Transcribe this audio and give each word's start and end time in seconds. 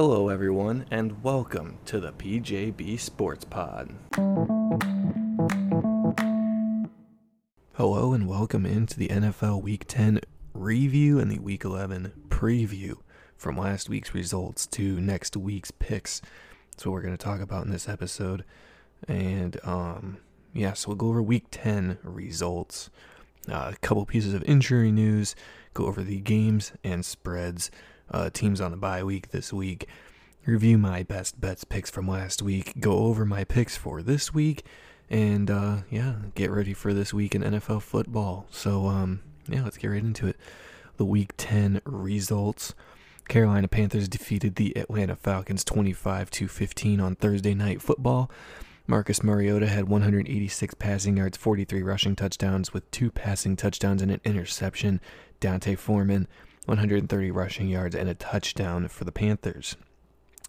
Hello, 0.00 0.28
everyone, 0.28 0.86
and 0.92 1.24
welcome 1.24 1.76
to 1.86 1.98
the 1.98 2.12
PJB 2.12 3.00
Sports 3.00 3.44
Pod. 3.44 3.92
Hello, 7.72 8.12
and 8.12 8.28
welcome 8.28 8.64
into 8.64 8.96
the 8.96 9.08
NFL 9.08 9.60
Week 9.60 9.84
10 9.88 10.20
review 10.54 11.18
and 11.18 11.32
the 11.32 11.40
Week 11.40 11.64
11 11.64 12.12
preview 12.28 12.94
from 13.36 13.56
last 13.56 13.88
week's 13.88 14.14
results 14.14 14.68
to 14.68 15.00
next 15.00 15.36
week's 15.36 15.72
picks. 15.72 16.22
That's 16.70 16.86
what 16.86 16.92
we're 16.92 17.02
going 17.02 17.16
to 17.16 17.24
talk 17.24 17.40
about 17.40 17.64
in 17.64 17.72
this 17.72 17.88
episode. 17.88 18.44
And, 19.08 19.58
um, 19.64 20.18
yeah, 20.54 20.74
so 20.74 20.90
we'll 20.90 20.96
go 20.96 21.08
over 21.08 21.20
Week 21.20 21.46
10 21.50 21.98
results, 22.04 22.88
uh, 23.50 23.72
a 23.74 23.76
couple 23.78 24.06
pieces 24.06 24.32
of 24.32 24.44
injury 24.44 24.92
news, 24.92 25.34
go 25.74 25.86
over 25.86 26.04
the 26.04 26.20
games 26.20 26.70
and 26.84 27.04
spreads 27.04 27.72
uh, 28.10 28.30
teams 28.30 28.60
on 28.60 28.70
the 28.70 28.76
bye 28.76 29.02
week 29.02 29.30
this 29.30 29.52
week, 29.52 29.86
review 30.46 30.78
my 30.78 31.02
best 31.02 31.40
bets 31.40 31.64
picks 31.64 31.90
from 31.90 32.08
last 32.08 32.42
week, 32.42 32.74
go 32.80 32.98
over 32.98 33.24
my 33.24 33.44
picks 33.44 33.76
for 33.76 34.02
this 34.02 34.32
week, 34.32 34.64
and 35.10 35.50
uh, 35.50 35.78
yeah, 35.90 36.14
get 36.34 36.50
ready 36.50 36.74
for 36.74 36.92
this 36.92 37.12
week 37.14 37.34
in 37.34 37.42
NFL 37.42 37.82
football. 37.82 38.46
So 38.50 38.86
um, 38.86 39.20
yeah, 39.48 39.62
let's 39.62 39.78
get 39.78 39.88
right 39.88 40.02
into 40.02 40.26
it. 40.26 40.36
The 40.96 41.04
Week 41.04 41.32
10 41.36 41.80
results. 41.84 42.74
Carolina 43.28 43.68
Panthers 43.68 44.08
defeated 44.08 44.56
the 44.56 44.76
Atlanta 44.76 45.14
Falcons 45.14 45.62
25 45.62 46.30
to 46.30 46.48
15 46.48 47.00
on 47.00 47.14
Thursday 47.14 47.54
night 47.54 47.82
football. 47.82 48.30
Marcus 48.86 49.22
Mariota 49.22 49.66
had 49.66 49.86
186 49.86 50.74
passing 50.74 51.18
yards, 51.18 51.36
43 51.36 51.82
rushing 51.82 52.16
touchdowns 52.16 52.72
with 52.72 52.90
two 52.90 53.10
passing 53.10 53.54
touchdowns 53.54 54.00
and 54.00 54.10
an 54.10 54.22
interception. 54.24 54.98
D'Onta 55.40 55.76
Foreman 55.76 56.26
130 56.68 57.30
rushing 57.30 57.68
yards, 57.68 57.94
and 57.94 58.08
a 58.08 58.14
touchdown 58.14 58.88
for 58.88 59.04
the 59.04 59.12
Panthers. 59.12 59.76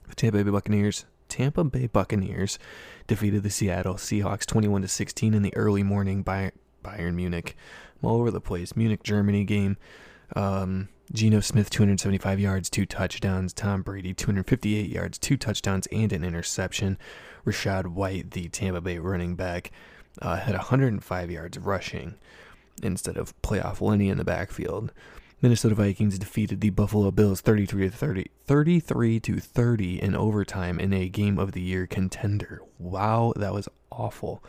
The 0.08 0.16
Tampa 0.16 0.44
Bay 0.44 0.52
Buccaneers 0.52 1.06
Tampa 1.30 1.64
Bay 1.64 1.88
Buccaneers 1.88 2.60
defeated 3.08 3.44
the 3.44 3.50
Seattle 3.50 3.94
Seahawks 3.94 4.46
21 4.46 4.82
to 4.82 4.88
16 4.88 5.34
in 5.34 5.44
the 5.44 5.56
early 5.56 5.84
morning 5.84 6.24
by 6.24 6.52
Bayern 6.84 7.14
Munich. 7.14 7.56
I'm 8.02 8.10
all 8.10 8.18
over 8.20 8.32
the 8.32 8.42
place. 8.42 8.76
Munich 8.76 9.04
Germany 9.04 9.46
game. 9.46 9.78
Um, 10.36 10.90
Geno 11.12 11.40
Smith 11.40 11.70
275 11.70 12.40
yards, 12.40 12.70
two 12.70 12.86
touchdowns. 12.86 13.54
Tom 13.54 13.82
Brady 13.82 14.14
258 14.14 14.90
yards, 14.90 15.18
two 15.18 15.38
touchdowns 15.38 15.88
and 15.88 16.12
an 16.12 16.24
interception. 16.24 16.98
Rachaad 17.46 17.88
White, 17.88 18.32
the 18.32 18.50
Tampa 18.50 18.82
Bay 18.82 19.00
running 19.00 19.36
back, 19.36 19.72
uh, 20.22 20.38
had 20.38 20.56
105 20.56 21.32
yards 21.32 21.58
rushing 21.58 22.16
instead 22.84 23.18
of 23.18 23.40
playoff 23.42 23.82
Lenny 23.82 24.10
in 24.10 24.18
the 24.18 24.24
backfield. 24.24 24.92
Minnesota 25.42 25.74
Vikings 25.74 26.20
defeated 26.20 26.60
the 26.60 26.70
Buffalo 26.70 27.12
Bills 27.12 27.40
33 27.40 27.90
to 27.90 27.96
30, 27.96 28.26
33 28.46 29.20
to 29.22 29.40
30 29.40 30.02
in 30.02 30.14
overtime 30.14 30.82
in 30.82 30.92
a 30.92 31.08
game 31.08 31.40
of 31.40 31.54
the 31.54 31.62
year 31.62 31.88
contender. 31.88 32.62
Wow, 32.78 33.32
that 33.38 33.54
was 33.54 33.70
awful. 33.90 34.44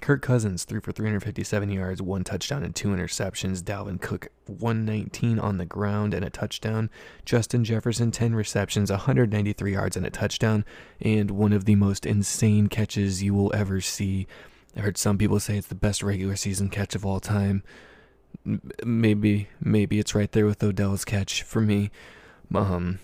Kirk 0.00 0.22
Cousins 0.22 0.64
threw 0.64 0.80
for 0.80 0.92
357 0.92 1.70
yards, 1.70 2.00
one 2.00 2.24
touchdown 2.24 2.62
and 2.62 2.74
two 2.74 2.88
interceptions. 2.88 3.62
Dalvin 3.62 4.00
Cook 4.00 4.28
119 4.46 5.38
on 5.38 5.58
the 5.58 5.66
ground 5.66 6.14
and 6.14 6.24
a 6.24 6.30
touchdown. 6.30 6.88
Justin 7.26 7.62
Jefferson 7.62 8.10
10 8.10 8.34
receptions, 8.34 8.90
193 8.90 9.72
yards 9.72 9.98
and 9.98 10.06
a 10.06 10.10
touchdown, 10.10 10.64
and 10.98 11.30
one 11.30 11.52
of 11.52 11.66
the 11.66 11.74
most 11.74 12.06
insane 12.06 12.68
catches 12.68 13.22
you 13.22 13.34
will 13.34 13.54
ever 13.54 13.82
see. 13.82 14.26
I 14.74 14.80
heard 14.80 14.96
some 14.96 15.18
people 15.18 15.40
say 15.40 15.58
it's 15.58 15.66
the 15.66 15.74
best 15.74 16.02
regular 16.02 16.36
season 16.36 16.70
catch 16.70 16.94
of 16.94 17.04
all 17.04 17.20
time 17.20 17.62
maybe 18.84 19.48
maybe 19.60 19.98
it's 19.98 20.14
right 20.14 20.30
there 20.30 20.46
with 20.46 20.62
Odell's 20.62 21.04
catch 21.04 21.42
for 21.42 21.60
me. 21.60 21.90
Um, 22.54 23.00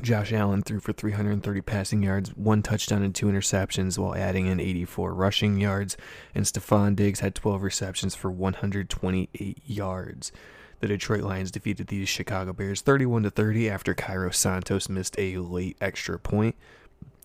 Josh 0.00 0.32
Allen 0.32 0.62
threw 0.62 0.80
for 0.80 0.92
330 0.92 1.60
passing 1.60 2.02
yards, 2.02 2.30
one 2.36 2.62
touchdown 2.62 3.02
and 3.02 3.14
two 3.14 3.26
interceptions 3.26 3.98
while 3.98 4.14
adding 4.14 4.46
in 4.46 4.58
84 4.58 5.14
rushing 5.14 5.60
yards, 5.60 5.96
and 6.34 6.44
Stefon 6.44 6.96
Diggs 6.96 7.20
had 7.20 7.34
12 7.34 7.62
receptions 7.62 8.14
for 8.14 8.30
128 8.30 9.58
yards. 9.64 10.32
The 10.80 10.88
Detroit 10.88 11.22
Lions 11.22 11.52
defeated 11.52 11.86
the 11.86 12.04
Chicago 12.04 12.52
Bears 12.52 12.80
31 12.80 13.22
to 13.22 13.30
30 13.30 13.70
after 13.70 13.94
Cairo 13.94 14.30
Santos 14.30 14.88
missed 14.88 15.14
a 15.16 15.38
late 15.38 15.76
extra 15.80 16.18
point. 16.18 16.56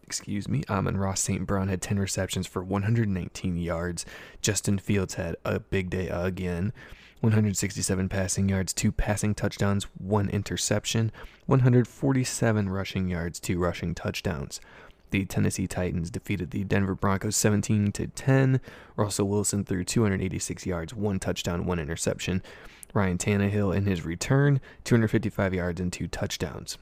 Excuse 0.08 0.48
me. 0.48 0.64
Um, 0.70 0.88
Amon-Ra 0.88 1.16
St. 1.16 1.46
Brown 1.46 1.68
had 1.68 1.82
10 1.82 2.00
receptions 2.00 2.48
for 2.48 2.64
119 2.64 3.58
yards. 3.58 4.06
Justin 4.42 4.80
Fields 4.80 5.16
had 5.16 5.36
a 5.44 5.60
big 5.60 5.90
day 5.90 6.08
again. 6.08 6.72
167 7.20 8.08
passing 8.08 8.48
yards, 8.48 8.74
two 8.74 8.92
passing 8.92 9.36
touchdowns, 9.36 9.86
one 9.98 10.30
interception, 10.30 11.12
147 11.48 12.70
rushing 12.70 13.10
yards, 13.10 13.40
two 13.40 13.60
rushing 13.60 13.94
touchdowns. 13.94 14.62
The 15.10 15.26
Tennessee 15.26 15.68
Titans 15.68 16.10
defeated 16.10 16.52
the 16.52 16.64
Denver 16.64 16.96
Broncos 16.96 17.36
17 17.36 17.92
to 17.94 18.08
10. 18.08 18.62
Russell 18.96 19.28
Wilson 19.28 19.66
threw 19.66 19.84
286 19.84 20.66
yards, 20.66 20.94
one 20.94 21.20
touchdown, 21.20 21.66
one 21.66 21.80
interception. 21.80 22.44
Ryan 22.94 23.18
Tannehill 23.18 23.76
in 23.76 23.86
his 23.86 24.06
return, 24.06 24.62
255 24.84 25.54
yards 25.54 25.82
and 25.82 25.92
two 25.92 26.08
touchdowns. 26.08 26.78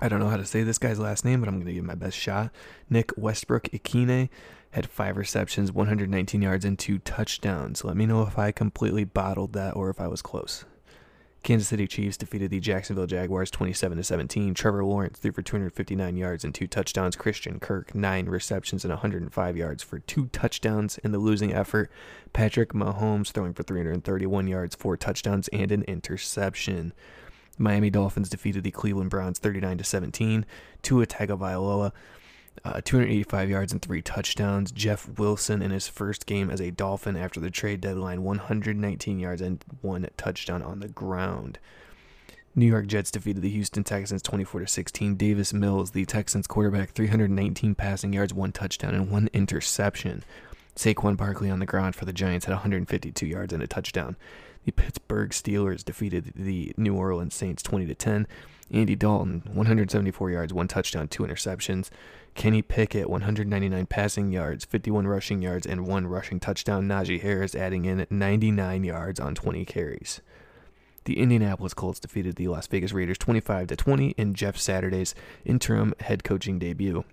I 0.00 0.08
don't 0.08 0.20
know 0.20 0.28
how 0.28 0.36
to 0.36 0.44
say 0.44 0.62
this 0.62 0.78
guy's 0.78 0.98
last 0.98 1.24
name, 1.24 1.40
but 1.40 1.48
I'm 1.48 1.56
going 1.56 1.66
to 1.66 1.72
give 1.72 1.84
my 1.84 1.94
best 1.94 2.16
shot. 2.16 2.50
Nick 2.90 3.12
Westbrook 3.16 3.64
Ikhine 3.68 4.28
had 4.72 4.86
five 4.88 5.16
receptions, 5.16 5.70
119 5.70 6.42
yards, 6.42 6.64
and 6.64 6.78
two 6.78 6.98
touchdowns. 6.98 7.84
Let 7.84 7.96
me 7.96 8.06
know 8.06 8.22
if 8.22 8.38
I 8.38 8.52
completely 8.52 9.04
bottled 9.04 9.52
that 9.52 9.76
or 9.76 9.90
if 9.90 10.00
I 10.00 10.08
was 10.08 10.22
close. 10.22 10.64
Kansas 11.42 11.66
City 11.68 11.88
Chiefs 11.88 12.16
defeated 12.16 12.50
the 12.50 12.60
Jacksonville 12.60 13.06
Jaguars 13.06 13.50
27 13.50 13.98
to 13.98 14.04
17. 14.04 14.54
Trevor 14.54 14.84
Lawrence 14.84 15.18
threw 15.18 15.32
for 15.32 15.42
259 15.42 16.16
yards 16.16 16.44
and 16.44 16.54
two 16.54 16.68
touchdowns. 16.68 17.16
Christian 17.16 17.58
Kirk 17.58 17.96
nine 17.96 18.26
receptions 18.26 18.84
and 18.84 18.92
105 18.92 19.56
yards 19.56 19.82
for 19.82 19.98
two 19.98 20.26
touchdowns 20.26 20.98
in 20.98 21.10
the 21.10 21.18
losing 21.18 21.52
effort. 21.52 21.90
Patrick 22.32 22.72
Mahomes 22.72 23.32
throwing 23.32 23.54
for 23.54 23.64
331 23.64 24.46
yards, 24.46 24.76
four 24.76 24.96
touchdowns 24.96 25.48
and 25.48 25.72
an 25.72 25.82
interception. 25.82 26.92
Miami 27.58 27.90
Dolphins 27.90 28.28
defeated 28.28 28.64
the 28.64 28.70
Cleveland 28.70 29.10
Browns 29.10 29.38
39 29.38 29.78
to 29.78 29.84
17. 29.84 30.46
Tua 30.82 31.06
Tagovailoa 31.06 31.92
uh, 32.64 32.80
285 32.84 33.50
yards 33.50 33.72
and 33.72 33.82
three 33.82 34.02
touchdowns. 34.02 34.70
Jeff 34.70 35.08
Wilson 35.18 35.62
in 35.62 35.70
his 35.70 35.88
first 35.88 36.26
game 36.26 36.50
as 36.50 36.60
a 36.60 36.70
Dolphin 36.70 37.16
after 37.16 37.40
the 37.40 37.50
trade 37.50 37.80
deadline, 37.80 38.22
119 38.22 39.18
yards 39.18 39.42
and 39.42 39.64
one 39.80 40.08
touchdown 40.16 40.62
on 40.62 40.80
the 40.80 40.88
ground. 40.88 41.58
New 42.54 42.66
York 42.66 42.86
Jets 42.86 43.10
defeated 43.10 43.42
the 43.42 43.50
Houston 43.50 43.82
Texans 43.82 44.22
24 44.22 44.60
to 44.60 44.66
16. 44.66 45.16
Davis 45.16 45.54
Mills, 45.54 45.92
the 45.92 46.04
Texans 46.04 46.46
quarterback, 46.46 46.90
319 46.90 47.74
passing 47.74 48.12
yards, 48.12 48.34
one 48.34 48.52
touchdown 48.52 48.94
and 48.94 49.10
one 49.10 49.30
interception. 49.32 50.22
Saquon 50.76 51.16
Barkley 51.16 51.50
on 51.50 51.58
the 51.58 51.66
ground 51.66 51.94
for 51.94 52.04
the 52.04 52.12
Giants 52.12 52.46
had 52.46 52.52
152 52.52 53.26
yards 53.26 53.52
and 53.52 53.62
a 53.62 53.66
touchdown. 53.66 54.16
The 54.64 54.72
Pittsburgh 54.72 55.30
Steelers 55.30 55.84
defeated 55.84 56.32
the 56.36 56.72
New 56.76 56.94
Orleans 56.94 57.34
Saints 57.34 57.62
20 57.62 57.86
to 57.86 57.94
10. 57.94 58.26
Andy 58.70 58.94
Dalton, 58.94 59.42
174 59.52 60.30
yards, 60.30 60.54
one 60.54 60.68
touchdown, 60.68 61.08
two 61.08 61.24
interceptions. 61.24 61.90
Kenny 62.34 62.62
Pickett, 62.62 63.10
199 63.10 63.86
passing 63.86 64.32
yards, 64.32 64.64
51 64.64 65.06
rushing 65.06 65.42
yards, 65.42 65.66
and 65.66 65.86
one 65.86 66.06
rushing 66.06 66.40
touchdown. 66.40 66.88
Najee 66.88 67.20
Harris 67.20 67.54
adding 67.54 67.84
in 67.84 68.06
99 68.08 68.84
yards 68.84 69.20
on 69.20 69.34
20 69.34 69.64
carries. 69.66 70.22
The 71.04 71.18
Indianapolis 71.18 71.74
Colts 71.74 72.00
defeated 72.00 72.36
the 72.36 72.48
Las 72.48 72.66
Vegas 72.68 72.92
Raiders 72.92 73.18
25 73.18 73.66
to 73.66 73.76
20 73.76 74.10
in 74.10 74.34
Jeff 74.34 74.56
Saturday's 74.56 75.14
interim 75.44 75.92
head 76.00 76.24
coaching 76.24 76.58
debut. 76.58 77.04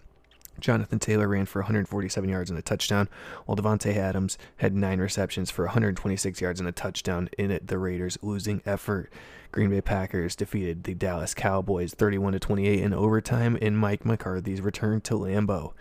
Jonathan 0.60 1.00
Taylor 1.00 1.28
ran 1.28 1.46
for 1.46 1.60
147 1.60 2.30
yards 2.30 2.50
and 2.50 2.60
a 2.60 2.62
touchdown, 2.62 3.10
while 3.46 3.56
Davante 3.56 3.96
Adams 3.96 4.38
had 4.58 4.76
nine 4.76 5.00
receptions 5.00 5.50
for 5.52 5.66
126 5.66 6.42
yards 6.42 6.60
and 6.60 6.70
a 6.70 6.72
touchdown 6.72 7.30
in 7.38 7.52
it, 7.52 7.68
the 7.68 7.78
Raiders' 7.78 8.18
losing 8.22 8.62
effort. 8.66 9.12
Green 9.52 9.70
Bay 9.70 9.82
Packers 9.82 10.36
defeated 10.36 10.84
the 10.84 10.94
Dallas 10.94 11.34
Cowboys 11.34 11.94
31 11.94 12.34
to 12.34 12.40
28 12.40 12.80
in 12.80 12.94
overtime 12.94 13.56
in 13.58 13.76
Mike 13.76 14.06
McCarthy's 14.06 14.62
return 14.62 15.02
to 15.02 15.16
Lambeau. 15.16 15.74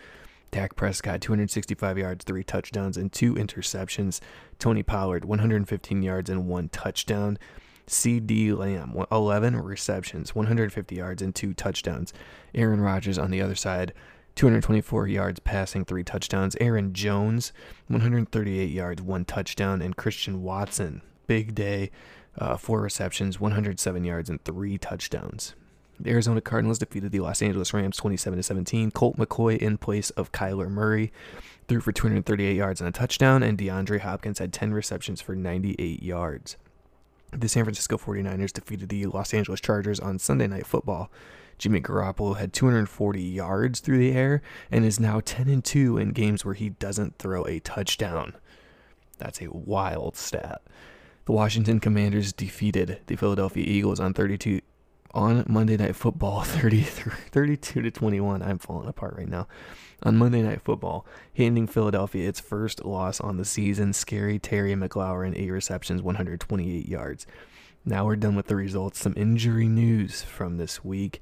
Dak 0.50 0.76
Prescott 0.76 1.20
265 1.20 1.98
yards, 1.98 2.24
three 2.24 2.42
touchdowns 2.42 2.96
and 2.96 3.12
two 3.12 3.34
interceptions. 3.34 4.20
Tony 4.58 4.82
Pollard 4.82 5.24
115 5.24 6.02
yards 6.02 6.30
and 6.30 6.48
one 6.48 6.70
touchdown. 6.70 7.38
CeeDee 7.86 8.56
Lamb 8.56 8.94
11 9.10 9.56
receptions, 9.56 10.34
150 10.34 10.94
yards 10.94 11.22
and 11.22 11.34
two 11.34 11.54
touchdowns. 11.54 12.12
Aaron 12.54 12.80
Rodgers 12.80 13.18
on 13.18 13.30
the 13.30 13.40
other 13.40 13.54
side 13.54 13.92
224 14.38 15.08
yards 15.08 15.40
passing, 15.40 15.84
three 15.84 16.04
touchdowns. 16.04 16.56
Aaron 16.60 16.92
Jones, 16.92 17.52
138 17.88 18.70
yards, 18.70 19.02
one 19.02 19.24
touchdown. 19.24 19.82
And 19.82 19.96
Christian 19.96 20.44
Watson, 20.44 21.02
big 21.26 21.56
day, 21.56 21.90
uh, 22.38 22.56
four 22.56 22.80
receptions, 22.80 23.40
107 23.40 24.04
yards, 24.04 24.30
and 24.30 24.42
three 24.44 24.78
touchdowns. 24.78 25.56
The 25.98 26.10
Arizona 26.10 26.40
Cardinals 26.40 26.78
defeated 26.78 27.10
the 27.10 27.18
Los 27.18 27.42
Angeles 27.42 27.74
Rams 27.74 27.96
27 27.96 28.36
to 28.36 28.42
17. 28.44 28.92
Colt 28.92 29.16
McCoy 29.16 29.58
in 29.58 29.76
place 29.76 30.10
of 30.10 30.30
Kyler 30.30 30.70
Murray 30.70 31.12
threw 31.66 31.80
for 31.80 31.90
238 31.90 32.54
yards 32.54 32.80
and 32.80 32.86
a 32.86 32.92
touchdown, 32.92 33.42
and 33.42 33.58
DeAndre 33.58 33.98
Hopkins 33.98 34.38
had 34.38 34.52
10 34.52 34.72
receptions 34.72 35.20
for 35.20 35.34
98 35.34 36.00
yards. 36.00 36.56
The 37.32 37.48
San 37.48 37.64
Francisco 37.64 37.98
49ers 37.98 38.52
defeated 38.52 38.88
the 38.88 39.06
Los 39.06 39.34
Angeles 39.34 39.60
Chargers 39.60 39.98
on 39.98 40.20
Sunday 40.20 40.46
Night 40.46 40.64
Football 40.64 41.10
Jimmy 41.58 41.80
Garoppolo 41.80 42.36
had 42.36 42.52
240 42.52 43.20
yards 43.20 43.80
through 43.80 43.98
the 43.98 44.12
air 44.12 44.42
and 44.70 44.84
is 44.84 45.00
now 45.00 45.20
10 45.24 45.48
and 45.48 45.64
2 45.64 45.98
in 45.98 46.12
games 46.12 46.44
where 46.44 46.54
he 46.54 46.70
doesn't 46.70 47.18
throw 47.18 47.44
a 47.46 47.58
touchdown. 47.60 48.34
That's 49.18 49.42
a 49.42 49.50
wild 49.50 50.16
stat. 50.16 50.62
The 51.24 51.32
Washington 51.32 51.80
Commanders 51.80 52.32
defeated 52.32 53.00
the 53.06 53.16
Philadelphia 53.16 53.64
Eagles 53.66 54.00
on 54.00 54.14
32 54.14 54.60
on 55.14 55.44
Monday 55.48 55.76
Night 55.76 55.96
Football 55.96 56.42
30, 56.44 56.82
32 56.82 57.82
to 57.82 57.90
21. 57.90 58.42
I'm 58.42 58.58
falling 58.58 58.88
apart 58.88 59.16
right 59.16 59.28
now. 59.28 59.48
On 60.04 60.16
Monday 60.16 60.42
Night 60.42 60.62
Football, 60.62 61.06
handing 61.36 61.66
Philadelphia 61.66 62.28
its 62.28 62.40
first 62.40 62.84
loss 62.84 63.20
on 63.20 63.36
the 63.36 63.44
season. 63.44 63.92
Scary 63.92 64.38
Terry 64.38 64.74
McLaurin, 64.74 65.36
eight 65.36 65.50
receptions, 65.50 66.02
128 66.02 66.88
yards. 66.88 67.26
Now 67.84 68.04
we're 68.04 68.16
done 68.16 68.36
with 68.36 68.46
the 68.46 68.56
results. 68.56 69.00
Some 69.00 69.14
injury 69.16 69.66
news 69.66 70.22
from 70.22 70.56
this 70.56 70.84
week. 70.84 71.20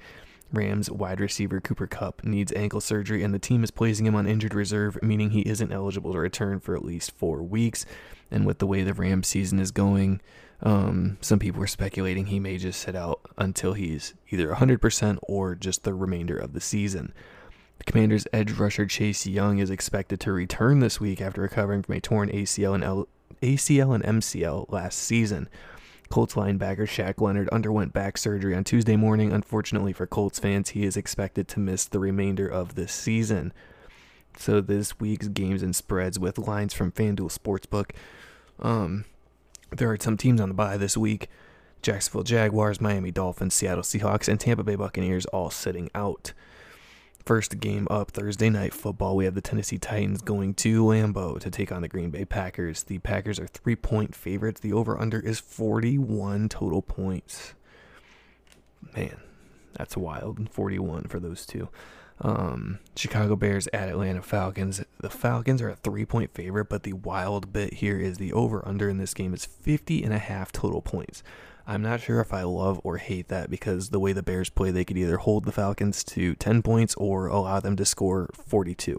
Rams 0.52 0.90
wide 0.90 1.20
receiver 1.20 1.60
Cooper 1.60 1.86
Kupp 1.86 2.24
needs 2.24 2.52
ankle 2.52 2.80
surgery, 2.80 3.22
and 3.22 3.34
the 3.34 3.38
team 3.38 3.64
is 3.64 3.70
placing 3.70 4.06
him 4.06 4.14
on 4.14 4.26
injured 4.26 4.54
reserve, 4.54 4.98
meaning 5.02 5.30
he 5.30 5.40
isn't 5.40 5.72
eligible 5.72 6.12
to 6.12 6.18
return 6.18 6.60
for 6.60 6.76
at 6.76 6.84
least 6.84 7.12
four 7.12 7.42
weeks. 7.42 7.84
And 8.30 8.46
with 8.46 8.58
the 8.58 8.66
way 8.66 8.82
the 8.82 8.94
Rams 8.94 9.28
season 9.28 9.58
is 9.58 9.70
going, 9.70 10.20
um, 10.62 11.18
some 11.20 11.38
people 11.38 11.62
are 11.62 11.68
speculating 11.68 12.26
he 12.26 12.40
may 12.40 12.56
just 12.58 12.80
sit 12.80 12.96
out 12.96 13.20
until 13.36 13.74
he's 13.74 14.14
either 14.30 14.48
100% 14.48 15.18
or 15.22 15.54
just 15.54 15.84
the 15.84 15.94
remainder 15.94 16.36
of 16.36 16.52
the 16.52 16.60
season. 16.60 17.12
The 17.78 17.84
Commanders' 17.84 18.26
edge 18.32 18.52
rusher 18.52 18.86
Chase 18.86 19.26
Young 19.26 19.58
is 19.58 19.70
expected 19.70 20.18
to 20.20 20.32
return 20.32 20.78
this 20.78 20.98
week 20.98 21.20
after 21.20 21.42
recovering 21.42 21.82
from 21.82 21.96
a 21.96 22.00
torn 22.00 22.30
ACL 22.30 22.74
and 22.74 22.84
L- 22.84 23.08
ACL 23.42 23.94
and 23.94 24.02
MCL 24.04 24.70
last 24.72 24.98
season. 24.98 25.48
Colts 26.08 26.34
linebacker 26.34 26.86
Shaq 26.86 27.20
Leonard 27.20 27.48
underwent 27.50 27.92
back 27.92 28.16
surgery 28.16 28.54
on 28.54 28.64
Tuesday 28.64 28.96
morning. 28.96 29.32
Unfortunately 29.32 29.92
for 29.92 30.06
Colts 30.06 30.38
fans, 30.38 30.70
he 30.70 30.84
is 30.84 30.96
expected 30.96 31.48
to 31.48 31.60
miss 31.60 31.84
the 31.84 31.98
remainder 31.98 32.46
of 32.48 32.74
this 32.74 32.92
season. 32.92 33.52
So 34.38 34.60
this 34.60 35.00
week's 35.00 35.28
games 35.28 35.62
and 35.62 35.74
spreads 35.74 36.18
with 36.18 36.38
lines 36.38 36.74
from 36.74 36.92
FanDuel 36.92 37.36
Sportsbook. 37.36 37.90
Um, 38.60 39.04
there 39.70 39.90
are 39.90 39.98
some 39.98 40.16
teams 40.16 40.40
on 40.40 40.48
the 40.48 40.54
bye 40.54 40.76
this 40.76 40.96
week. 40.96 41.28
Jacksonville 41.82 42.22
Jaguars, 42.22 42.80
Miami 42.80 43.10
Dolphins, 43.10 43.54
Seattle 43.54 43.82
Seahawks, 43.82 44.28
and 44.28 44.40
Tampa 44.40 44.64
Bay 44.64 44.74
Buccaneers 44.76 45.26
all 45.26 45.50
sitting 45.50 45.90
out. 45.94 46.32
First 47.26 47.58
game 47.58 47.88
up 47.90 48.12
Thursday 48.12 48.48
night 48.50 48.72
football, 48.72 49.16
we 49.16 49.24
have 49.24 49.34
the 49.34 49.40
Tennessee 49.40 49.78
Titans 49.78 50.22
going 50.22 50.54
to 50.54 50.84
Lambeau 50.84 51.40
to 51.40 51.50
take 51.50 51.72
on 51.72 51.82
the 51.82 51.88
Green 51.88 52.10
Bay 52.10 52.24
Packers. 52.24 52.84
The 52.84 52.98
Packers 53.00 53.40
are 53.40 53.48
three 53.48 53.74
point 53.74 54.14
favorites. 54.14 54.60
The 54.60 54.72
over 54.72 54.96
under 54.96 55.18
is 55.18 55.40
41 55.40 56.48
total 56.48 56.82
points. 56.82 57.54
Man, 58.94 59.18
that's 59.72 59.96
wild. 59.96 60.48
41 60.50 61.08
for 61.08 61.18
those 61.18 61.44
two. 61.44 61.68
Um, 62.20 62.78
Chicago 62.94 63.34
Bears 63.34 63.66
at 63.72 63.88
Atlanta 63.88 64.22
Falcons. 64.22 64.84
The 65.00 65.10
Falcons 65.10 65.60
are 65.60 65.70
a 65.70 65.76
three 65.76 66.04
point 66.04 66.32
favorite, 66.32 66.68
but 66.68 66.84
the 66.84 66.92
wild 66.92 67.52
bit 67.52 67.74
here 67.74 67.98
is 67.98 68.18
the 68.18 68.32
over 68.32 68.66
under 68.66 68.88
in 68.88 68.98
this 68.98 69.14
game 69.14 69.34
is 69.34 69.44
50 69.44 70.04
and 70.04 70.14
a 70.14 70.18
half 70.18 70.52
total 70.52 70.80
points. 70.80 71.24
I'm 71.66 71.82
not 71.82 72.00
sure 72.00 72.20
if 72.20 72.32
I 72.32 72.42
love 72.44 72.80
or 72.84 72.98
hate 72.98 73.28
that 73.28 73.50
because 73.50 73.90
the 73.90 73.98
way 73.98 74.12
the 74.12 74.22
Bears 74.22 74.48
play, 74.48 74.70
they 74.70 74.84
could 74.84 74.96
either 74.96 75.16
hold 75.16 75.44
the 75.44 75.52
Falcons 75.52 76.04
to 76.04 76.34
10 76.36 76.62
points 76.62 76.94
or 76.94 77.26
allow 77.26 77.58
them 77.58 77.74
to 77.76 77.84
score 77.84 78.30
42. 78.34 78.98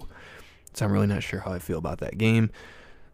So 0.74 0.86
I'm 0.86 0.92
really 0.92 1.08
not 1.08 1.24
sure 1.24 1.40
how 1.40 1.54
I 1.54 1.60
feel 1.60 1.78
about 1.78 2.00
that 2.00 2.18
game. 2.18 2.52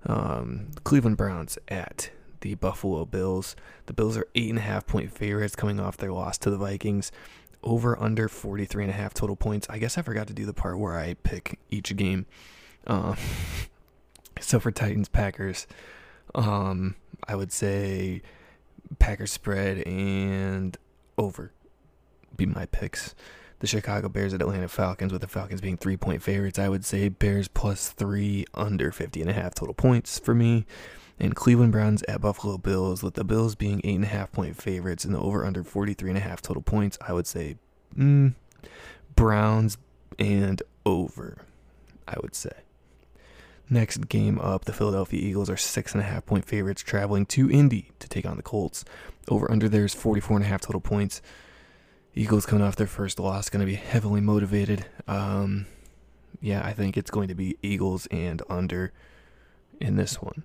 Um, 0.06 0.72
Cleveland 0.84 1.18
Browns 1.18 1.58
at 1.68 2.10
the 2.42 2.56
Buffalo 2.56 3.06
Bills. 3.06 3.56
The 3.86 3.94
Bills 3.94 4.18
are 4.18 4.28
eight 4.36 4.50
and 4.50 4.58
a 4.58 4.64
half 4.64 4.88
point 4.88 5.12
favorites 5.12 5.56
coming 5.56 5.80
off 5.80 5.98
their 5.98 6.12
loss 6.12 6.38
to 6.40 6.50
the 6.50 6.58
Vikings. 6.58 7.12
Over 7.62 7.98
under 7.98 8.28
43 8.28 8.86
and 8.86 8.92
a 8.92 8.96
half 8.96 9.14
total 9.14 9.38
points. 9.38 9.68
I 9.70 9.78
guess 9.78 9.98
I 9.98 10.02
forgot 10.02 10.28
to 10.28 10.34
do 10.34 10.46
the 10.46 10.54
part 10.54 10.78
where 10.78 10.98
I 10.98 11.14
pick 11.24 11.60
each 11.70 11.96
game. 11.96 12.26
Um, 12.88 13.16
so 14.42 14.60
for 14.60 14.72
Titans 14.72 15.08
Packers, 15.08 15.68
um, 16.36 16.96
I 17.26 17.36
would 17.36 17.54
say 17.54 18.22
Packers 19.00 19.32
spread 19.32 19.80
and 19.88 20.78
over 21.18 21.52
be 22.36 22.46
my 22.46 22.66
picks. 22.68 23.16
The 23.60 23.68
Chicago 23.68 24.10
Bears 24.10 24.34
at 24.34 24.42
Atlanta 24.42 24.68
Falcons, 24.68 25.14
with 25.14 25.22
the 25.22 25.28
Falcons 25.28 25.62
being 25.62 25.78
three 25.78 25.96
point 25.96 26.22
favorites, 26.22 26.60
I 26.60 26.68
would 26.68 26.84
say 26.84 27.08
Bears 27.10 27.48
plus 27.48 27.90
three 27.90 28.46
under 28.54 28.92
50 28.92 29.22
and 29.22 29.30
a 29.30 29.34
half 29.34 29.56
total 29.56 29.74
points 29.74 30.20
for 30.20 30.36
me. 30.36 30.66
And 31.20 31.36
Cleveland 31.36 31.72
Browns 31.72 32.04
at 32.08 32.22
Buffalo 32.22 32.58
Bills, 32.58 33.04
with 33.04 33.14
the 33.14 33.24
Bills 33.24 33.56
being 33.56 33.80
eight 33.84 33.96
and 33.96 34.04
a 34.04 34.08
half 34.08 34.32
point 34.32 34.58
favorites 34.62 35.06
and 35.06 35.14
the 35.14 35.20
over 35.20 35.46
under 35.46 35.64
43 35.64 36.10
and 36.10 36.18
a 36.18 36.22
half 36.22 36.42
total 36.42 36.62
points, 36.62 36.98
I 37.08 37.14
would 37.14 37.28
say 37.28 37.56
mm, 37.96 38.34
Browns 39.16 39.78
and 40.20 40.62
over, 40.86 41.38
I 42.08 42.16
would 42.22 42.36
say. 42.36 42.52
Next 43.70 44.10
game 44.10 44.40
up, 44.40 44.66
the 44.66 44.74
Philadelphia 44.74 45.22
Eagles 45.22 45.50
are 45.50 45.58
six 45.58 45.94
and 45.94 46.02
a 46.02 46.06
half 46.06 46.26
point 46.26 46.46
favorites 46.46 46.82
traveling 46.82 47.26
to 47.28 47.50
Indy 47.50 47.92
to 48.00 48.08
take 48.08 48.26
on 48.26 48.38
the 48.38 48.44
Colts. 48.44 48.84
Over 49.30 49.50
under 49.50 49.70
there 49.70 49.86
is 49.86 49.94
44 49.94 50.38
and 50.38 50.46
a 50.46 50.50
half 50.50 50.62
total 50.62 50.82
points. 50.82 51.22
Eagles 52.14 52.46
coming 52.46 52.64
off 52.64 52.76
their 52.76 52.88
first 52.88 53.20
loss, 53.20 53.50
going 53.50 53.66
to 53.66 53.72
be 53.72 53.76
heavily 53.76 54.22
motivated. 54.22 54.86
Um, 55.08 55.66
yeah, 56.42 56.64
I 56.64 56.74
think 56.74 56.98
it's 56.98 57.10
going 57.10 57.30
to 57.30 57.36
be 57.36 57.58
Eagles 57.64 58.06
and 58.12 58.42
under 58.50 58.92
in 59.80 59.96
this 59.96 60.22
one. 60.22 60.44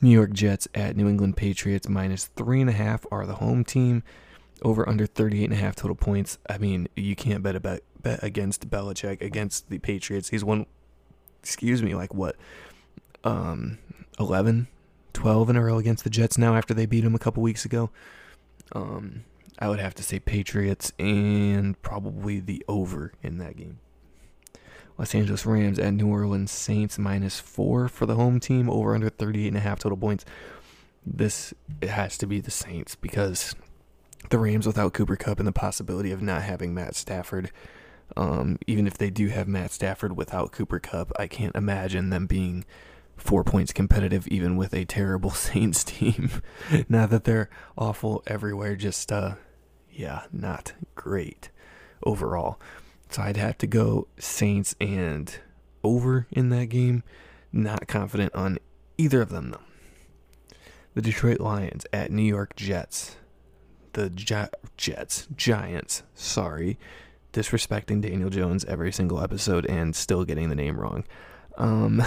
New 0.00 0.10
York 0.10 0.32
Jets 0.32 0.66
at 0.74 0.96
New 0.96 1.08
England 1.08 1.36
Patriots 1.36 1.88
minus 1.88 2.26
three 2.26 2.60
and 2.60 2.70
a 2.70 2.74
half 2.74 3.06
are 3.12 3.26
the 3.26 3.36
home 3.36 3.64
team. 3.64 4.02
Over 4.62 4.88
under 4.88 5.06
38 5.06 5.44
and 5.44 5.52
a 5.52 5.56
half 5.56 5.76
total 5.76 5.96
points. 5.96 6.38
I 6.48 6.58
mean, 6.58 6.88
you 6.96 7.14
can't 7.14 7.42
bet 7.42 7.56
about 7.56 7.80
bet 8.00 8.22
against 8.22 8.70
Belichick 8.70 9.20
against 9.20 9.68
the 9.68 9.78
Patriots. 9.78 10.28
He's 10.28 10.44
won 10.44 10.66
excuse 11.44 11.82
me, 11.82 11.94
like 11.94 12.14
what, 12.14 12.36
um, 13.22 13.76
11, 14.18 14.66
12 15.12 15.50
in 15.50 15.56
a 15.56 15.62
row 15.62 15.76
against 15.76 16.02
the 16.02 16.08
Jets 16.08 16.38
now 16.38 16.56
after 16.56 16.72
they 16.72 16.86
beat 16.86 17.02
them 17.02 17.14
a 17.14 17.18
couple 17.18 17.42
weeks 17.42 17.66
ago. 17.66 17.90
Um, 18.72 19.24
I 19.58 19.68
would 19.68 19.78
have 19.78 19.94
to 19.96 20.02
say 20.02 20.18
Patriots 20.18 20.92
and 20.98 21.80
probably 21.82 22.40
the 22.40 22.64
over 22.66 23.12
in 23.22 23.36
that 23.38 23.58
game. 23.58 23.78
Los 24.96 25.14
Angeles 25.14 25.44
Rams 25.44 25.78
at 25.78 25.92
New 25.92 26.08
Orleans 26.08 26.50
Saints 26.50 26.98
minus 26.98 27.40
four 27.40 27.88
for 27.88 28.06
the 28.06 28.14
home 28.14 28.40
team, 28.40 28.70
over 28.70 28.94
under 28.94 29.10
38 29.10 29.48
and 29.48 29.56
a 29.58 29.60
half 29.60 29.80
total 29.80 29.98
points. 29.98 30.24
This 31.04 31.52
it 31.82 31.90
has 31.90 32.16
to 32.18 32.26
be 32.26 32.40
the 32.40 32.50
Saints 32.50 32.94
because 32.94 33.54
the 34.30 34.38
Rams 34.38 34.66
without 34.66 34.94
Cooper 34.94 35.16
Kupp 35.16 35.40
and 35.40 35.46
the 35.46 35.52
possibility 35.52 36.10
of 36.10 36.22
not 36.22 36.42
having 36.42 36.72
Matt 36.72 36.94
Stafford 36.94 37.50
um, 38.16 38.58
even 38.66 38.86
if 38.86 38.96
they 38.98 39.10
do 39.10 39.28
have 39.28 39.48
Matt 39.48 39.72
Stafford 39.72 40.16
without 40.16 40.52
Cooper 40.52 40.78
Kupp, 40.78 41.12
I 41.18 41.26
can't 41.26 41.54
imagine 41.54 42.10
them 42.10 42.26
being 42.26 42.64
four 43.16 43.44
points 43.44 43.72
competitive 43.72 44.26
even 44.28 44.56
with 44.56 44.74
a 44.74 44.84
terrible 44.84 45.30
Saints 45.50 45.84
team. 45.84 46.30
now 46.88 47.06
that 47.06 47.24
they're 47.24 47.50
awful 47.76 48.22
everywhere, 48.26 48.76
just 48.76 49.10
uh 49.10 49.34
yeah, 49.90 50.22
not 50.32 50.72
great 50.94 51.50
overall. 52.02 52.60
So 53.10 53.22
I'd 53.22 53.36
have 53.36 53.58
to 53.58 53.66
go 53.66 54.08
Saints 54.18 54.74
and 54.80 55.36
over 55.84 56.26
in 56.30 56.48
that 56.48 56.66
game. 56.66 57.04
Not 57.52 57.86
confident 57.86 58.34
on 58.34 58.58
either 58.98 59.22
of 59.22 59.28
them 59.28 59.50
though. 59.50 60.56
The 60.94 61.02
Detroit 61.02 61.40
Lions 61.40 61.86
at 61.92 62.10
New 62.10 62.22
York 62.22 62.56
Jets. 62.56 63.16
The 63.92 64.10
Jets, 64.76 65.28
Giants, 65.36 66.02
sorry, 66.14 66.78
disrespecting 67.34 68.00
Daniel 68.00 68.30
Jones 68.30 68.64
every 68.64 68.92
single 68.92 69.20
episode 69.20 69.66
and 69.66 69.94
still 69.94 70.24
getting 70.24 70.48
the 70.48 70.54
name 70.54 70.80
wrong. 70.80 71.04
Um, 71.58 72.02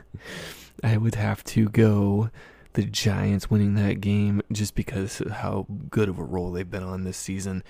I 0.84 0.96
would 0.96 1.14
have 1.14 1.42
to 1.44 1.68
go 1.68 2.30
the 2.74 2.82
Giants 2.82 3.50
winning 3.50 3.74
that 3.74 4.00
game 4.00 4.42
just 4.52 4.74
because 4.74 5.22
how 5.30 5.66
good 5.88 6.08
of 6.08 6.18
a 6.18 6.24
role 6.24 6.52
they've 6.52 6.70
been 6.70 6.82
on 6.82 7.04
this 7.04 7.16
season. 7.16 7.62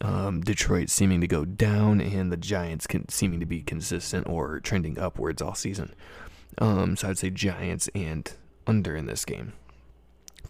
Um, 0.00 0.40
Detroit 0.40 0.88
seeming 0.90 1.20
to 1.20 1.28
go 1.28 1.44
down 1.44 2.00
and 2.00 2.32
the 2.32 2.36
Giants 2.36 2.86
seeming 3.08 3.40
to 3.40 3.46
be 3.46 3.62
consistent 3.62 4.26
or 4.26 4.58
trending 4.58 4.98
upwards 4.98 5.40
all 5.40 5.54
season. 5.54 5.94
Um, 6.58 6.96
so 6.96 7.08
I'd 7.08 7.18
say 7.18 7.30
Giants 7.30 7.88
and 7.94 8.30
under 8.66 8.96
in 8.96 9.06
this 9.06 9.24
game. 9.24 9.52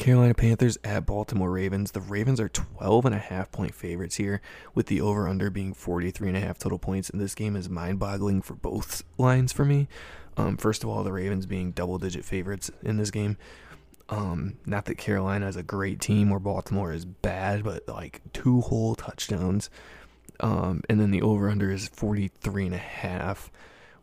Carolina 0.03 0.35
Panthers 0.35 0.77
at 0.83 1.07
Baltimore 1.07 1.53
Ravens. 1.53 1.93
The 1.93 2.01
Ravens 2.01 2.41
are 2.41 2.49
12 2.49 3.07
and 3.07 3.15
a 3.15 3.19
half 3.19 3.53
point 3.53 3.73
favorites 3.73 4.17
here, 4.17 4.41
with 4.75 4.87
the 4.87 5.01
over 5.01 5.29
under 5.29 5.49
being 5.49 5.73
43 5.73 6.27
and 6.27 6.37
a 6.37 6.41
half 6.41 6.59
total 6.59 6.81
points. 6.81 7.09
And 7.09 7.21
this 7.21 7.37
game 7.37 7.55
is 7.55 7.71
mind 7.71 8.01
boggling 8.01 8.43
for 8.43 8.55
both 8.55 9.05
lines 9.17 9.53
for 9.53 9.65
me. 9.65 9.87
Um, 10.37 10.57
first 10.57 10.83
of 10.83 10.91
all, 10.91 11.05
the 11.05 11.13
Ravens 11.13 11.47
being 11.47 11.71
double 11.71 11.99
digit 11.99 12.25
favorites 12.25 12.69
in 12.83 12.97
this 12.97 13.13
game. 13.13 13.37
Um, 14.09 14.57
not 14.67 14.87
that 14.87 14.99
Carolina 14.99 15.47
is 15.47 15.55
a 15.55 15.63
great 15.63 16.01
team 16.01 16.33
or 16.33 16.41
Baltimore 16.41 16.93
is 16.93 17.05
bad, 17.05 17.63
but 17.63 17.87
like 17.87 18.23
two 18.33 18.61
whole 18.61 18.97
touchdowns. 18.97 19.71
Um, 20.41 20.83
and 20.91 20.99
then 20.99 21.13
the 21.13 21.23
over 21.23 21.49
under 21.49 21.71
is 21.71 21.87
43 21.87 22.67
and 22.67 22.75
a 22.75 22.79
half 22.79 23.53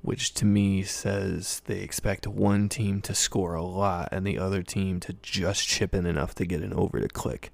which 0.02 0.34
to 0.36 0.46
me 0.46 0.84
says 0.84 1.62
they 1.66 1.80
expect 1.80 2.26
one 2.26 2.70
team 2.70 3.02
to 3.02 3.14
score 3.14 3.56
a 3.56 3.64
lot 3.64 4.10
and 4.12 4.26
the 4.26 4.38
other 4.38 4.64
team 4.64 5.00
to 5.00 5.14
just 5.22 5.68
chip 5.68 5.94
in 5.94 6.06
enough 6.06 6.34
to 6.36 6.46
get 6.46 6.62
an 6.62 6.74
over 6.74 7.00
to 7.00 7.08
click. 7.08 7.52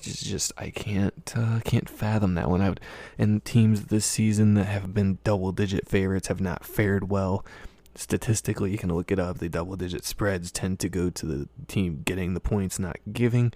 just, 0.00 0.24
just 0.24 0.52
I 0.56 0.70
can't 0.70 1.32
uh, 1.36 1.60
can't 1.64 1.88
fathom 1.88 2.34
that 2.34 2.48
one. 2.48 2.66
Would, 2.66 2.80
and 3.18 3.44
teams 3.44 3.86
this 3.86 4.06
season 4.06 4.54
that 4.54 4.66
have 4.66 4.94
been 4.94 5.18
double 5.24 5.52
digit 5.52 5.88
favorites 5.88 6.28
have 6.28 6.40
not 6.40 6.64
fared 6.64 7.10
well. 7.10 7.44
Statistically, 7.94 8.70
you 8.70 8.78
can 8.78 8.94
look 8.94 9.10
it 9.10 9.18
up. 9.18 9.38
The 9.38 9.48
double 9.48 9.74
digit 9.74 10.04
spreads 10.04 10.52
tend 10.52 10.78
to 10.80 10.88
go 10.88 11.10
to 11.10 11.26
the 11.26 11.48
team 11.66 12.02
getting 12.04 12.34
the 12.34 12.40
points, 12.40 12.78
not 12.78 12.98
giving. 13.12 13.52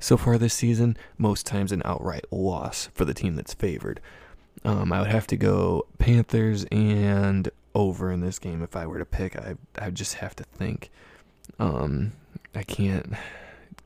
So 0.00 0.16
far 0.16 0.36
this 0.36 0.52
season, 0.52 0.96
most 1.16 1.46
times 1.46 1.70
an 1.70 1.82
outright 1.84 2.24
loss 2.32 2.88
for 2.92 3.04
the 3.04 3.14
team 3.14 3.36
that's 3.36 3.54
favored. 3.54 4.00
Um, 4.64 4.92
I 4.92 5.00
would 5.00 5.10
have 5.10 5.26
to 5.28 5.36
go 5.36 5.86
Panthers 5.98 6.64
and 6.70 7.50
over 7.74 8.10
in 8.10 8.20
this 8.20 8.38
game 8.38 8.62
if 8.62 8.76
I 8.76 8.86
were 8.86 8.98
to 8.98 9.04
pick. 9.04 9.36
I 9.36 9.56
I 9.78 9.90
just 9.90 10.14
have 10.14 10.36
to 10.36 10.44
think. 10.44 10.90
Um, 11.58 12.12
I 12.54 12.62
can't. 12.62 13.14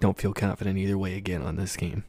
Don't 0.01 0.19
feel 0.19 0.33
confident 0.33 0.79
either 0.79 0.99
way 0.99 1.17
again 1.17 1.43
on 1.43 1.57
this 1.57 1.77
game. 1.77 2.05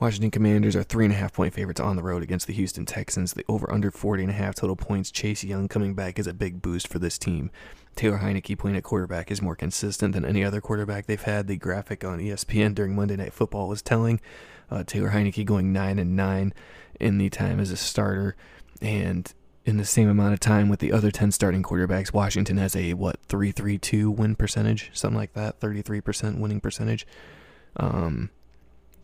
Washington 0.00 0.30
Commanders 0.30 0.74
are 0.76 0.82
three 0.82 1.04
and 1.04 1.14
a 1.14 1.16
half 1.16 1.32
point 1.32 1.54
favorites 1.54 1.80
on 1.80 1.96
the 1.96 2.02
road 2.02 2.22
against 2.22 2.46
the 2.46 2.52
Houston 2.52 2.84
Texans. 2.84 3.32
The 3.32 3.44
over 3.48 3.72
under 3.72 3.90
40 3.90 4.24
and 4.24 4.30
a 4.30 4.34
half 4.34 4.56
total 4.56 4.76
points. 4.76 5.10
Chase 5.10 5.44
Young 5.44 5.68
coming 5.68 5.94
back 5.94 6.18
is 6.18 6.26
a 6.26 6.34
big 6.34 6.60
boost 6.60 6.88
for 6.88 6.98
this 6.98 7.16
team. 7.16 7.50
Taylor 7.94 8.18
Heinicke 8.18 8.58
playing 8.58 8.76
at 8.76 8.82
quarterback 8.82 9.30
is 9.30 9.40
more 9.40 9.54
consistent 9.54 10.14
than 10.14 10.24
any 10.24 10.44
other 10.44 10.60
quarterback 10.60 11.06
they've 11.06 11.22
had. 11.22 11.46
The 11.46 11.56
graphic 11.56 12.04
on 12.04 12.18
ESPN 12.18 12.74
during 12.74 12.96
Monday 12.96 13.16
Night 13.16 13.32
Football 13.32 13.68
was 13.68 13.82
telling. 13.82 14.20
Uh, 14.68 14.82
Taylor 14.82 15.10
Heinicke 15.10 15.44
going 15.44 15.72
nine 15.72 15.98
and 15.98 16.16
nine 16.16 16.52
in 17.00 17.18
the 17.18 17.30
time 17.30 17.60
as 17.60 17.70
a 17.70 17.76
starter, 17.76 18.36
and 18.80 19.32
in 19.64 19.78
the 19.78 19.84
same 19.84 20.08
amount 20.08 20.34
of 20.34 20.40
time 20.40 20.68
with 20.68 20.80
the 20.80 20.92
other 20.92 21.10
10 21.10 21.32
starting 21.32 21.62
quarterbacks, 21.62 22.12
Washington 22.12 22.58
has 22.58 22.76
a, 22.76 22.94
what, 22.94 23.18
332 23.28 24.10
win 24.10 24.34
percentage? 24.34 24.90
Something 24.92 25.18
like 25.18 25.32
that, 25.32 25.58
33% 25.60 26.38
winning 26.38 26.60
percentage. 26.60 27.06
Um, 27.76 28.30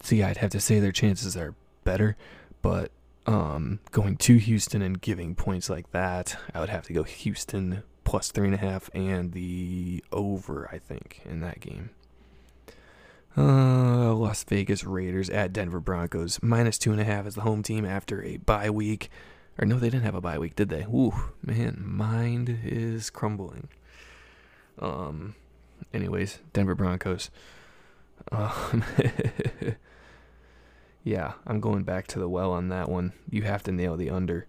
so, 0.02 0.14
yeah, 0.14 0.28
I'd 0.28 0.36
have 0.38 0.50
to 0.50 0.60
say 0.60 0.78
their 0.78 0.92
chances 0.92 1.36
are 1.36 1.54
better, 1.84 2.16
but 2.62 2.90
um, 3.26 3.80
going 3.90 4.16
to 4.18 4.36
Houston 4.36 4.82
and 4.82 5.00
giving 5.00 5.34
points 5.34 5.70
like 5.70 5.90
that, 5.92 6.36
I 6.54 6.60
would 6.60 6.68
have 6.68 6.84
to 6.84 6.92
go 6.92 7.04
Houston 7.04 7.82
plus 8.04 8.30
three 8.30 8.46
and 8.46 8.54
a 8.54 8.58
half 8.58 8.90
and 8.94 9.32
the 9.32 10.04
over, 10.12 10.68
I 10.72 10.78
think, 10.78 11.22
in 11.24 11.40
that 11.40 11.60
game. 11.60 11.90
Uh, 13.36 14.12
Las 14.14 14.44
Vegas 14.44 14.84
Raiders 14.84 15.30
at 15.30 15.52
Denver 15.52 15.80
Broncos 15.80 16.40
minus 16.42 16.78
two 16.78 16.92
and 16.92 17.00
a 17.00 17.04
half 17.04 17.26
as 17.26 17.36
the 17.36 17.42
home 17.42 17.62
team 17.62 17.84
after 17.84 18.22
a 18.22 18.38
bye 18.38 18.70
week. 18.70 19.10
Or 19.58 19.66
no, 19.66 19.78
they 19.78 19.90
didn't 19.90 20.04
have 20.04 20.14
a 20.14 20.20
bye 20.20 20.38
week, 20.38 20.56
did 20.56 20.68
they? 20.68 20.82
Ooh, 20.82 21.12
man, 21.42 21.82
mind 21.84 22.60
is 22.64 23.10
crumbling. 23.10 23.68
Um, 24.78 25.34
anyways, 25.92 26.38
Denver 26.52 26.74
Broncos. 26.74 27.30
Um, 28.32 28.84
yeah, 31.04 31.34
I'm 31.46 31.60
going 31.60 31.84
back 31.84 32.06
to 32.08 32.18
the 32.18 32.28
well 32.28 32.52
on 32.52 32.68
that 32.68 32.88
one. 32.88 33.12
You 33.28 33.42
have 33.42 33.62
to 33.64 33.72
nail 33.72 33.96
the 33.96 34.10
under 34.10 34.46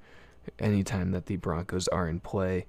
anytime 0.59 1.11
that 1.11 1.27
the 1.27 1.35
Broncos 1.35 1.87
are 1.89 2.07
in 2.07 2.19
play. 2.19 2.65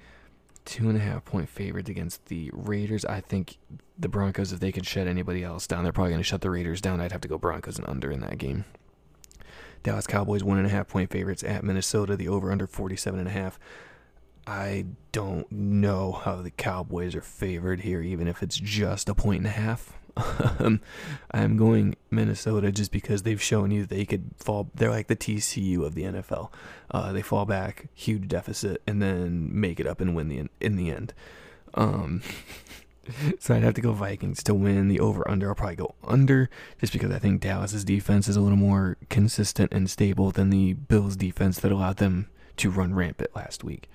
Two 0.64 0.88
and 0.88 0.96
a 0.96 1.00
half 1.00 1.24
point 1.24 1.48
favorites 1.48 1.90
against 1.90 2.26
the 2.26 2.50
Raiders. 2.52 3.04
I 3.04 3.20
think 3.20 3.58
the 3.98 4.08
Broncos, 4.08 4.52
if 4.52 4.60
they 4.60 4.72
can 4.72 4.84
shut 4.84 5.06
anybody 5.06 5.42
else 5.42 5.66
down, 5.66 5.82
they're 5.82 5.92
probably 5.92 6.12
going 6.12 6.20
to 6.20 6.28
shut 6.28 6.40
the 6.40 6.50
Raiders 6.50 6.80
down. 6.80 7.00
I'd 7.00 7.12
have 7.12 7.20
to 7.22 7.28
go 7.28 7.38
Broncos 7.38 7.78
and 7.78 7.88
under 7.88 8.10
in 8.10 8.20
that 8.20 8.38
game. 8.38 8.64
Dallas 9.82 10.06
Cowboys 10.06 10.44
one 10.44 10.58
and 10.58 10.66
a 10.66 10.70
half 10.70 10.88
point 10.88 11.10
favorites 11.10 11.42
at 11.42 11.64
Minnesota. 11.64 12.16
The 12.16 12.28
over 12.28 12.52
under 12.52 12.66
47 12.66 13.18
and 13.18 13.28
a 13.28 13.32
half. 13.32 13.58
I 14.46 14.86
don't 15.12 15.50
know 15.50 16.12
how 16.12 16.42
the 16.42 16.50
Cowboys 16.50 17.14
are 17.14 17.20
favored 17.20 17.80
here, 17.80 18.02
even 18.02 18.26
if 18.26 18.42
it's 18.42 18.56
just 18.56 19.08
a 19.08 19.14
point 19.14 19.38
and 19.38 19.46
a 19.46 19.50
half. 19.50 19.98
I'm 21.30 21.56
going 21.56 21.96
Minnesota 22.10 22.70
just 22.70 22.92
because 22.92 23.22
they've 23.22 23.40
shown 23.40 23.70
you 23.70 23.86
they 23.86 24.04
could 24.04 24.30
fall. 24.36 24.70
They're 24.74 24.90
like 24.90 25.06
the 25.06 25.16
TCU 25.16 25.84
of 25.84 25.94
the 25.94 26.02
NFL. 26.02 26.50
Uh, 26.90 27.12
they 27.12 27.22
fall 27.22 27.46
back, 27.46 27.88
huge 27.94 28.28
deficit, 28.28 28.82
and 28.86 29.00
then 29.00 29.48
make 29.52 29.80
it 29.80 29.86
up 29.86 30.00
and 30.00 30.14
win 30.14 30.28
the 30.28 30.48
in 30.60 30.76
the 30.76 30.90
end. 30.90 31.14
Um, 31.74 32.22
so 33.38 33.54
I'd 33.54 33.62
have 33.62 33.74
to 33.74 33.80
go 33.80 33.92
Vikings 33.92 34.42
to 34.44 34.54
win 34.54 34.88
the 34.88 35.00
over 35.00 35.28
under. 35.28 35.48
I'll 35.48 35.54
probably 35.54 35.76
go 35.76 35.94
under 36.04 36.50
just 36.80 36.92
because 36.92 37.10
I 37.10 37.18
think 37.18 37.40
Dallas's 37.40 37.84
defense 37.84 38.28
is 38.28 38.36
a 38.36 38.40
little 38.40 38.58
more 38.58 38.98
consistent 39.08 39.72
and 39.72 39.88
stable 39.88 40.30
than 40.30 40.50
the 40.50 40.74
Bills 40.74 41.16
defense 41.16 41.58
that 41.60 41.72
allowed 41.72 41.96
them 41.96 42.28
to 42.58 42.70
run 42.70 42.94
rampant 42.94 43.34
last 43.34 43.64
week. 43.64 43.88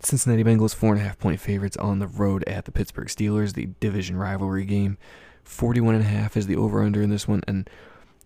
Cincinnati 0.00 0.44
Bengals 0.44 0.74
four 0.74 0.92
and 0.92 1.00
a 1.00 1.04
half 1.04 1.18
point 1.18 1.40
favorites 1.40 1.76
on 1.78 1.98
the 1.98 2.06
road 2.06 2.44
at 2.44 2.66
the 2.66 2.72
Pittsburgh 2.72 3.08
Steelers, 3.08 3.54
the 3.54 3.70
division 3.80 4.16
rivalry 4.16 4.64
game. 4.64 4.98
41 5.44 5.94
and 5.96 6.04
a 6.04 6.08
half 6.08 6.36
is 6.36 6.46
the 6.46 6.56
over 6.56 6.82
under 6.82 7.02
in 7.02 7.10
this 7.10 7.28
one 7.28 7.42
and 7.46 7.68